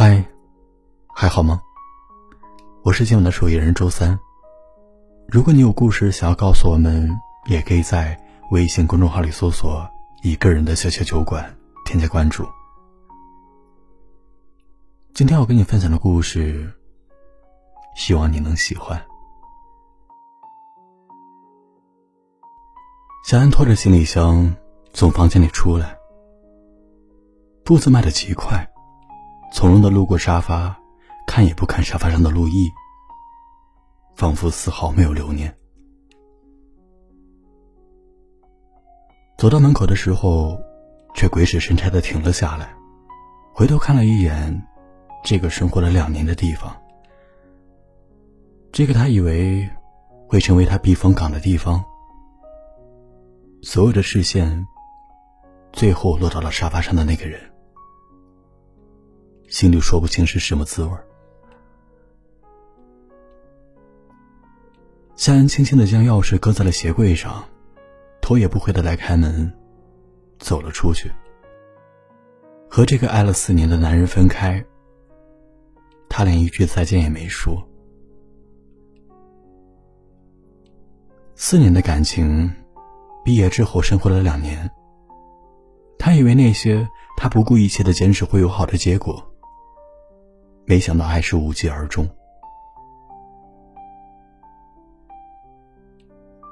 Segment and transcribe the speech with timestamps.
[0.00, 0.24] 嗨，
[1.08, 1.60] 还好吗？
[2.84, 4.16] 我是今晚的守夜人周三。
[5.26, 7.10] 如果你有故事想要告诉我们，
[7.46, 8.16] 也可以在
[8.52, 9.84] 微信公众号里搜索
[10.22, 11.52] “一个人的小小酒馆”，
[11.84, 12.46] 添加关注。
[15.14, 16.72] 今天我跟你分享的故事，
[17.96, 19.04] 希望你能喜欢。
[23.26, 24.54] 小安拖着行李箱
[24.92, 25.98] 从房间里出来，
[27.64, 28.64] 步子迈得极快。
[29.50, 30.76] 从容的路过沙发，
[31.26, 32.70] 看也不看沙发上的陆毅，
[34.14, 35.54] 仿佛丝毫没有留念。
[39.36, 40.60] 走到门口的时候，
[41.14, 42.74] 却鬼使神差的停了下来，
[43.54, 44.66] 回头看了一眼
[45.24, 46.76] 这个生活了两年的地方，
[48.72, 49.68] 这个他以为
[50.28, 51.84] 会成为他避风港的地方，
[53.62, 54.66] 所有的视线
[55.72, 57.40] 最后落到了沙发上的那个人。
[59.48, 60.90] 心里说不清是什么滋味。
[65.16, 67.44] 夏安轻轻的将钥匙搁在了鞋柜上，
[68.20, 69.52] 头也不回的来开门，
[70.38, 71.10] 走了出去。
[72.70, 74.62] 和这个爱了四年的男人分开，
[76.08, 77.66] 他连一句再见也没说。
[81.34, 82.50] 四年的感情，
[83.24, 84.70] 毕业之后生活了两年，
[85.98, 89.24] 他以为那些他不顾一切的坚持会有好的结果。
[90.68, 92.06] 没想到还是无疾而终。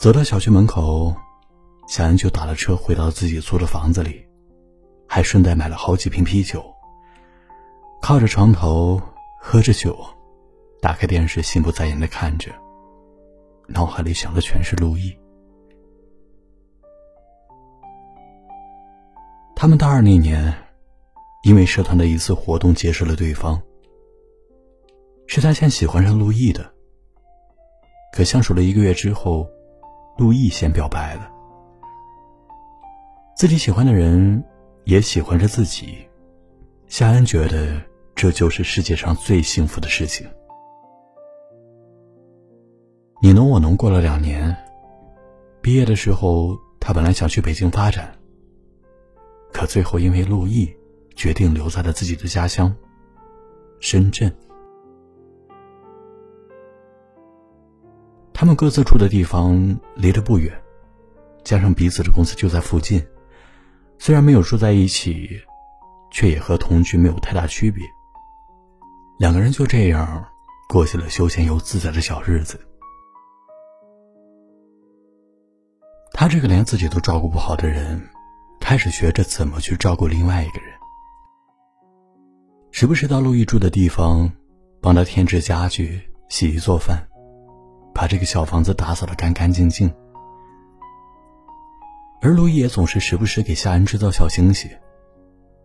[0.00, 1.14] 走到小区门口，
[1.86, 4.26] 小安就打了车回到自己租的房子里，
[5.06, 6.64] 还顺带买了好几瓶啤酒。
[8.00, 8.98] 靠着床头
[9.38, 9.94] 喝着酒，
[10.80, 12.50] 打开电视，心不在焉的看着，
[13.66, 15.14] 脑海里想的全是陆毅。
[19.54, 20.54] 他们大二那年，
[21.42, 23.60] 因为社团的一次活动结识了对方。
[25.30, 26.72] 是他先喜欢上陆毅的，
[28.14, 29.46] 可相处了一个月之后，
[30.16, 31.30] 陆毅先表白了。
[33.36, 34.42] 自己喜欢的人
[34.84, 35.98] 也喜欢着自己，
[36.86, 37.78] 夏安觉得
[38.14, 40.26] 这就是世界上最幸福的事情。
[43.20, 44.56] 你侬我侬过了两年，
[45.60, 48.18] 毕业的时候，他本来想去北京发展，
[49.52, 50.74] 可最后因为陆毅，
[51.14, 52.74] 决定留在了自己的家乡
[53.78, 54.34] 深圳。
[58.48, 60.58] 们各自住的地方离得不远，
[61.44, 63.06] 加上彼此的公司就在附近，
[63.98, 65.28] 虽然没有住在一起，
[66.10, 67.84] 却也和同居没有太大区别。
[69.18, 70.24] 两个人就这样
[70.66, 72.58] 过起了休闲又自在的小日子。
[76.14, 78.00] 他这个连自己都照顾不好的人，
[78.60, 80.72] 开始学着怎么去照顾另外一个人，
[82.70, 84.32] 时不时到陆毅住的地方，
[84.80, 86.00] 帮他添置家具、
[86.30, 87.06] 洗衣做饭。
[87.98, 89.92] 把这个小房子打扫的干干净净，
[92.20, 94.70] 而陆毅也总是时不时给夏安制造小惊喜，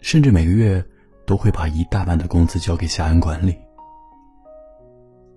[0.00, 0.84] 甚至每个月
[1.24, 3.56] 都会把一大半的工资交给夏安管理。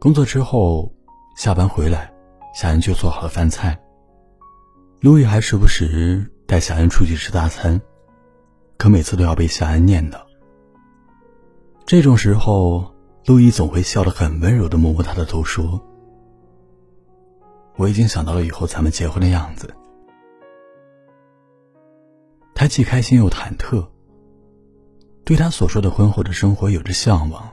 [0.01, 0.94] 工作之后，
[1.38, 2.12] 下班回来，
[2.53, 3.80] 夏安就做好了饭菜。
[5.00, 7.80] 陆毅还时不时带夏安出去吃大餐，
[8.78, 10.18] 可每次都要被夏安念叨。
[11.85, 12.94] 这种时候，
[13.28, 15.81] 陆毅总会笑得很温柔的摸摸他的头，说。
[17.76, 19.74] 我已经想到了以后咱们结婚的样子。
[22.54, 23.88] 他既开心又忐忑，
[25.24, 27.52] 对他所说的婚后的生活有着向往，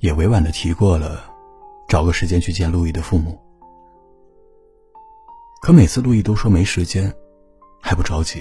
[0.00, 1.24] 也委婉的提过了
[1.86, 3.38] 找个时间去见陆毅的父母。
[5.60, 7.12] 可每次陆毅都说没时间，
[7.82, 8.40] 还不着急。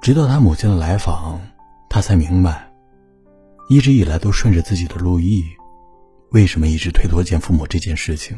[0.00, 1.40] 直到他母亲的来访，
[1.90, 2.72] 他才明白，
[3.68, 5.44] 一直以来都顺着自己的陆毅。
[6.32, 8.36] 为什么一直推脱见父母这件事情？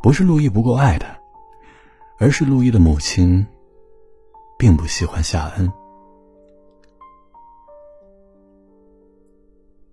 [0.00, 1.18] 不是陆毅不够爱他，
[2.18, 3.44] 而是陆毅的母亲
[4.56, 5.72] 并不喜欢夏恩。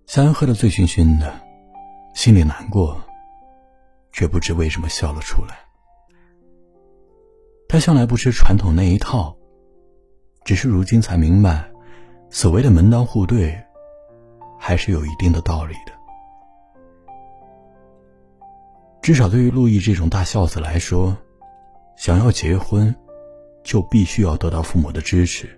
[0.06, 1.34] 夏恩喝得醉醺醺的，
[2.14, 3.02] 心里难过，
[4.12, 5.56] 却不知为什么笑了出来。
[7.68, 9.36] 他向来不吃传统那一套，
[10.44, 11.72] 只是如今才明白，
[12.30, 13.60] 所谓的门当户对。
[14.64, 15.92] 还是有一定的道理的。
[19.02, 21.18] 至少对于陆毅这种大孝子来说，
[21.98, 22.96] 想要结婚，
[23.64, 25.50] 就必须要得到父母的支持。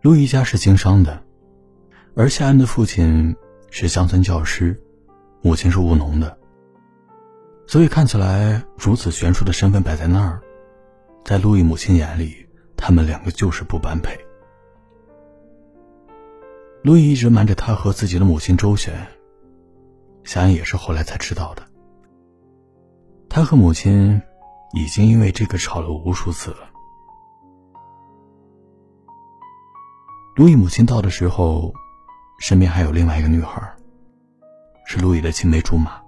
[0.00, 1.22] 陆毅家是经商的，
[2.16, 3.36] 而夏安的父亲
[3.68, 4.80] 是乡村教师，
[5.42, 6.38] 母亲是务农的，
[7.66, 10.40] 所以看起来如此悬殊的身份摆在那儿，
[11.22, 12.48] 在陆毅母亲眼里，
[12.78, 14.18] 他们两个就是不般配。
[16.88, 18.94] 路易一直瞒着他和自己的母亲周旋，
[20.24, 21.62] 夏安也是后来才知道的。
[23.28, 24.22] 他和母亲
[24.72, 26.70] 已经因为这个吵了无数次了。
[30.34, 31.74] 路易母亲到的时候，
[32.40, 33.60] 身边还有另外一个女孩，
[34.86, 36.00] 是路易的青梅竹马。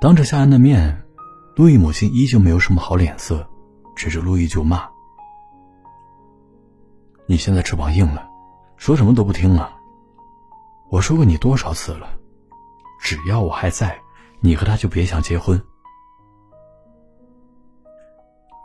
[0.00, 1.04] 当着夏安的面，
[1.54, 3.48] 路易母亲依旧没有什么好脸色，
[3.94, 4.88] 指着路易就骂
[7.28, 8.27] ：“你现在翅膀硬了，
[8.78, 9.76] 说什么都不听了。
[10.90, 12.08] 我说过你多少次了，
[13.02, 13.98] 只要我还在。”
[14.40, 15.60] 你和他就别想结婚。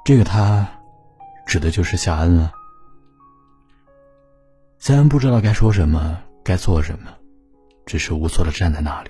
[0.06, 0.68] 这个他，
[1.48, 2.54] 指的就是夏恩了。
[4.78, 7.12] 夏恩不知道该说什么，该做什么，
[7.88, 9.10] 只是无措的站在那里。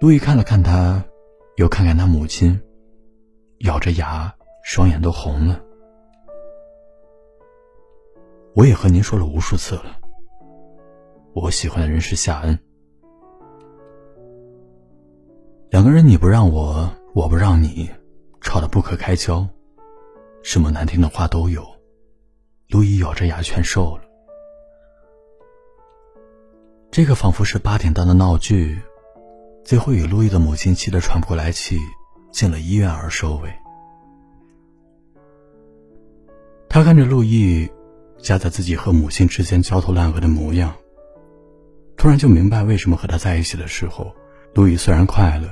[0.00, 1.04] 路易看了看他，
[1.56, 2.58] 又看看他母亲，
[3.58, 4.34] 咬着牙，
[4.64, 5.60] 双眼都红了。
[8.54, 9.98] 我也和您说了无数次了，
[11.32, 12.56] 我喜欢的人是夏恩。
[15.70, 17.90] 两个人你不让我，我不让你，
[18.40, 19.44] 吵得不可开交，
[20.44, 21.66] 什么难听的话都有。
[22.68, 24.04] 路易咬着牙全受了。
[26.92, 28.80] 这个仿佛是八点档的闹剧，
[29.64, 31.76] 最后以路易的母亲气得喘不过来气，
[32.30, 33.52] 进了医院而收尾。
[36.68, 37.68] 他看着路易
[38.24, 40.74] 夹在自己和母亲之间焦头烂额的模样，
[41.94, 44.14] 突然就明白为什么和他在一起的时候，
[44.54, 45.46] 路易虽然快乐。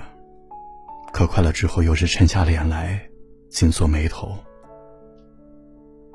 [1.12, 2.98] 可快乐之后，又是沉下脸来，
[3.50, 4.38] 紧锁眉头。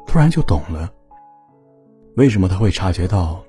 [0.08, 0.92] 突然就懂了，
[2.16, 3.46] 为什么他会察觉到，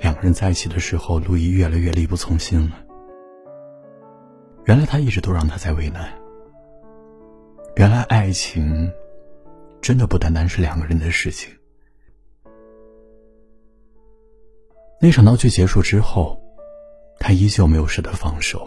[0.00, 2.76] 两个人在一起的时候，路易越来越力不从心了。
[4.66, 6.08] 原来他一直都让他在为难。
[7.74, 8.92] 原来爱情，
[9.82, 11.52] 真的不单单是两个人的事情。
[15.04, 16.40] 那场闹剧结束之后，
[17.18, 18.66] 他依旧没有舍得放手。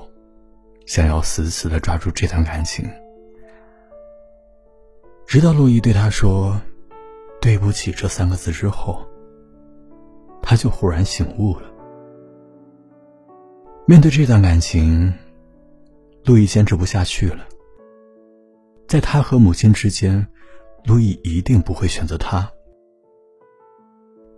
[0.86, 2.88] 想要死死的抓住这段感情，
[5.25, 6.62] 直到陆毅对他说
[7.42, 9.04] “对不起”这三个字之后，
[10.39, 11.72] 他就忽然醒悟了。
[13.88, 15.12] 面对这段感情，
[16.24, 17.48] 陆毅坚持不下去了。
[18.88, 20.28] 在他和母亲之间，
[20.86, 22.48] 陆毅一定不会选择他，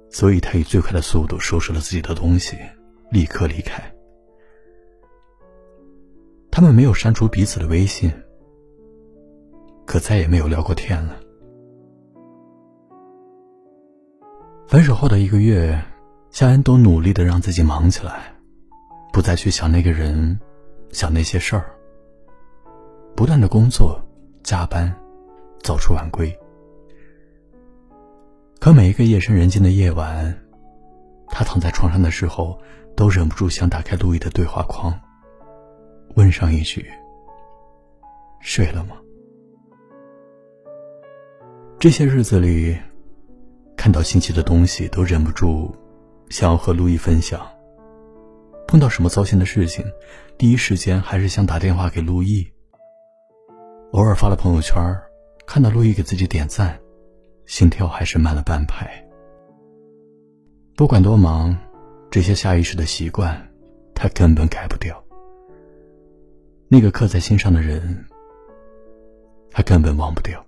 [0.09, 2.57] 所以他以最快的速度收拾了自己的东西，
[3.11, 3.81] 立刻离开。
[6.51, 8.11] 他们没有删除彼此的微信，
[9.85, 11.19] 可再也没有聊过天了。
[14.67, 15.79] 分手后的一个月，
[16.31, 18.35] 夏恩都努力的让自己忙起来，
[19.11, 20.39] 不再去想那个人，
[20.91, 21.75] 想那些事儿。
[23.15, 23.99] 不断的工作、
[24.43, 24.95] 加班、
[25.61, 26.38] 早出晚归。
[28.59, 30.37] 可每一个夜深人静的夜晚，
[31.29, 32.59] 他躺在床上的时候，
[32.93, 34.93] 都忍不住想打开路易的对话框。
[36.15, 36.85] 问上一句
[38.41, 38.97] ：“睡了吗？”
[41.79, 42.77] 这些日子里，
[43.77, 45.73] 看到新奇的东西都忍不住
[46.29, 47.47] 想要和路易分享。
[48.67, 49.85] 碰到什么糟心的事情，
[50.37, 52.45] 第一时间还是想打电话给路易。
[53.93, 54.75] 偶尔发了朋友圈，
[55.47, 56.77] 看到路易给自己点赞，
[57.49, 58.87] 心跳还是慢了半拍。
[60.75, 61.57] 不管多忙，
[62.11, 63.35] 这些下意识的习惯，
[63.95, 65.03] 他根本改不掉。
[66.67, 68.05] 那个刻在心上的人，
[69.49, 70.45] 他根本忘不掉。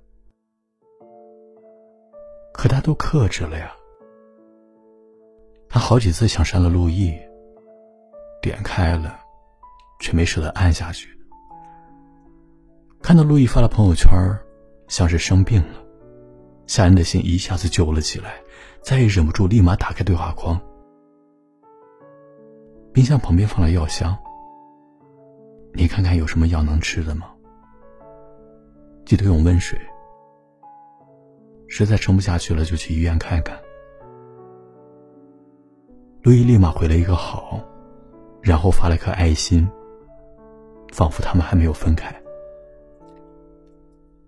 [2.53, 3.71] 可他都克制了呀。
[5.67, 7.17] 他好几次想删了陆毅，
[8.43, 9.19] 点开了，
[9.99, 11.09] 却没舍得按下去。
[13.01, 14.07] 看到陆毅发了朋友圈，
[14.87, 15.83] 像是生病了，
[16.71, 18.35] 夏恩的心一下子揪了起来，
[18.81, 20.57] 再也忍不住，立马打开对话框。
[22.93, 24.17] 冰箱旁边放了药箱。
[25.73, 27.29] 你看看有什么药能吃的吗？
[29.05, 29.77] 记得用温水。
[31.67, 33.59] 实在撑不下去了，就去医院看看。
[36.21, 37.59] 路易立马回了一个好，
[38.41, 39.69] 然后发了颗爱心，
[40.93, 42.15] 仿佛他们还没有分开。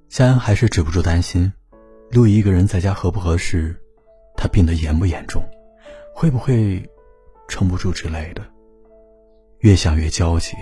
[0.10, 1.50] 夏恩还是止不住担心，
[2.14, 3.76] 路易一个人在家合不合适，
[4.38, 5.44] 他病得严不严重，
[6.14, 6.88] 会不会
[7.48, 8.46] 撑不住之类的，
[9.62, 10.56] 越想越焦急。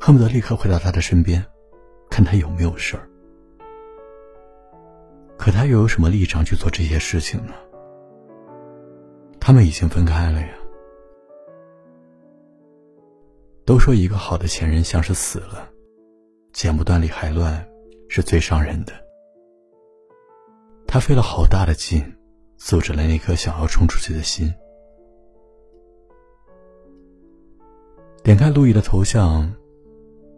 [0.00, 1.44] 恨不得立刻回到他的身边，
[2.08, 3.06] 看他有没有事儿。
[5.36, 7.52] 可他又有什么立场去做这些事情呢？
[9.38, 10.48] 他们已经分开了呀。
[13.66, 15.68] 都说一个好的前任像是死了，
[16.54, 17.68] 剪不断理还乱，
[18.08, 19.07] 是最伤人的。
[20.90, 22.02] 他费了好大的劲，
[22.56, 24.50] 阻止了那颗想要冲出去的心。
[28.24, 29.52] 点开陆毅的头像，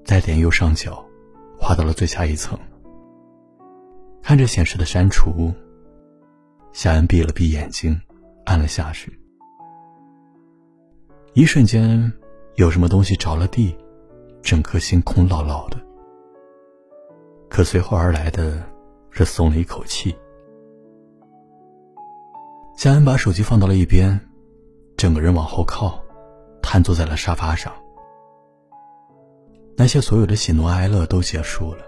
[0.05, 1.07] 再点右上角，
[1.57, 2.59] 滑到了最下一层。
[4.25, 5.55] 看着显示的删除，
[6.73, 7.99] 夏恩闭了闭眼睛，
[8.45, 9.17] 按了下去。
[11.33, 12.13] 一瞬间，
[12.57, 13.73] 有什么东西着了地，
[14.43, 15.81] 整颗心空落落的。
[17.49, 18.61] 可随后而来的，
[19.13, 20.13] 是松了一口气。
[22.81, 24.19] 夏恩把手机放到了一边，
[24.97, 26.03] 整个人往后靠，
[26.63, 27.71] 瘫坐在了沙发上。
[29.77, 31.85] 那些所有的喜怒哀乐都结束了。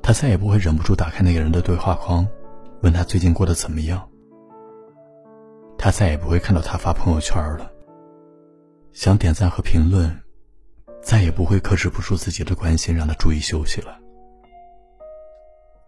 [0.00, 2.24] 他再也不会忍不住打开那个人的对话框，
[2.82, 4.08] 问他最近过得怎么样。
[5.76, 7.68] 他再也不会看到他发朋友圈了。
[8.92, 10.16] 想点赞和评论，
[11.02, 13.98] 再也不会克制不住自己的关心，让他注意休息了。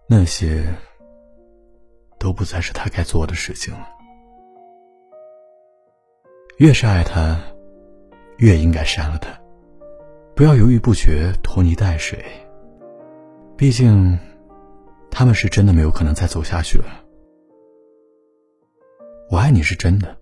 [0.08, 0.66] 那些
[2.20, 3.88] 都不再是他该做的事情了。
[6.58, 7.40] 越是爱他，
[8.36, 9.30] 越应该删了他，
[10.36, 12.22] 不要犹豫不决，拖泥带水。
[13.56, 14.18] 毕竟，
[15.10, 17.02] 他们是真的没有可能再走下去了。
[19.30, 20.14] 我爱你是真的，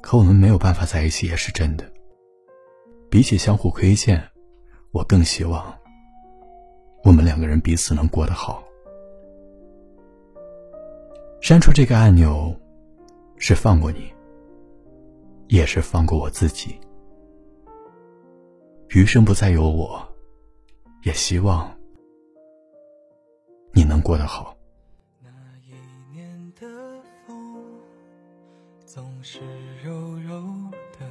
[0.00, 1.84] 可我们没有办法在一起也是真的。
[3.10, 4.22] 比起相互亏欠，
[4.92, 5.76] 我更希望
[7.02, 8.62] 我们两个人彼此能过得好。
[11.46, 12.52] 删除这个按钮，
[13.36, 14.12] 是放过你，
[15.46, 16.76] 也是放过我自己。
[18.88, 20.04] 余生不再有我。
[21.04, 21.72] 也希望
[23.72, 24.56] 你能过得好。
[25.22, 25.30] 那
[25.62, 25.72] 一
[26.12, 26.66] 年的
[27.24, 27.56] 风
[28.84, 29.38] 总是
[29.84, 30.42] 柔柔
[30.98, 31.06] 的，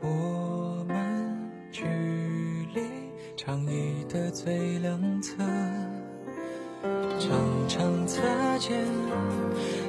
[0.00, 1.84] 我们距
[2.72, 2.80] 离
[3.36, 5.36] 长椅的最两侧，
[8.58, 8.84] 擦肩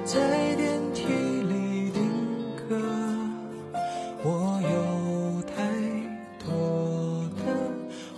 [0.06, 0.20] 在
[0.56, 2.08] 电梯里定
[2.56, 2.78] 格。
[4.22, 5.56] 我有太
[6.38, 7.42] 多的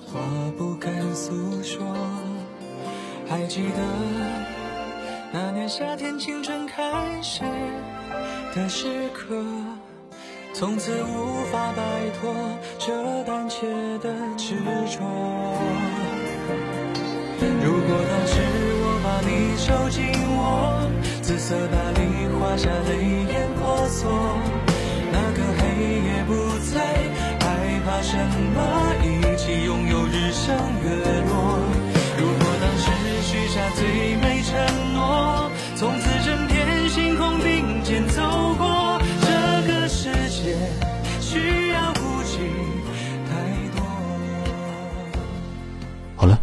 [0.06, 0.20] 话
[0.58, 1.32] 不敢诉
[1.64, 1.80] 说。
[3.30, 3.80] 还记得
[5.32, 6.84] 那年夏天，青春开
[7.22, 7.44] 始
[8.54, 9.42] 的时刻，
[10.54, 11.82] 从此无法摆
[12.20, 12.36] 脱
[12.78, 13.66] 这胆怯
[14.00, 14.56] 的执
[14.90, 15.00] 着。
[17.64, 18.42] 如果当时
[18.81, 18.81] 我
[19.24, 20.04] 你收进
[20.36, 20.90] 我
[21.22, 22.00] 紫色巴黎，
[22.40, 22.90] 画下泪
[23.32, 24.10] 眼婆娑，
[25.12, 25.62] 那个黑
[26.06, 26.34] 夜不
[26.74, 26.76] 再
[27.40, 27.46] 害
[27.86, 28.18] 怕什
[28.54, 28.58] 么，
[29.04, 29.06] 一
[29.38, 30.88] 起拥有日升月
[31.30, 31.32] 落。
[32.18, 32.86] 如果当时
[33.22, 33.80] 许下最
[34.18, 34.52] 美承
[34.94, 38.22] 诺，从此整片星空并肩走
[38.58, 39.00] 过。
[39.22, 39.28] 这
[39.68, 40.58] 个世界
[41.20, 42.40] 需要顾忌
[43.30, 43.32] 太
[43.76, 43.80] 多。
[46.16, 46.40] 好了，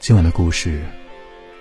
[0.00, 0.82] 今晚的故事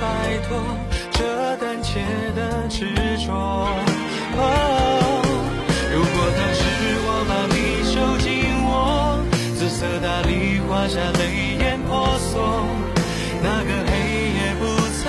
[0.00, 0.58] 摆脱
[1.12, 2.00] 这胆怯
[2.34, 2.94] 的执
[3.24, 3.28] 着。
[5.92, 6.60] 如果当时
[7.04, 8.30] 我把你收紧
[8.64, 8.70] 握
[9.54, 12.64] 紫色大礼，画下泪眼婆娑，
[13.42, 13.92] 那个黑
[14.32, 14.64] 夜不
[15.04, 15.06] 再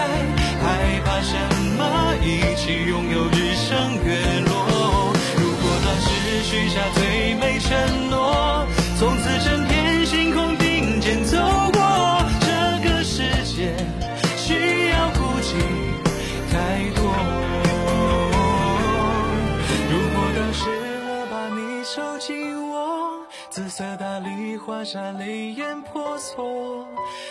[0.61, 0.63] 害
[1.05, 1.31] 怕什
[1.77, 1.81] 么，
[2.21, 4.09] 一起拥有日升月
[4.45, 4.51] 落。
[5.39, 7.71] 如果当时许下最美承
[8.09, 8.42] 诺，
[25.17, 26.87] 泪眼婆娑，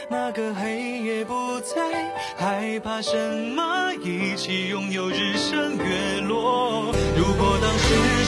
[0.08, 3.16] 那个黑夜不再害怕什
[3.54, 6.92] 么，一起拥有日升月落。
[7.16, 8.21] 如果当时